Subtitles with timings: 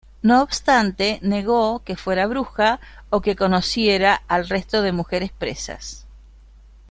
[0.23, 2.79] No obstante negó que fuera bruja,
[3.11, 6.07] o que conociera al resto de mujeres presas.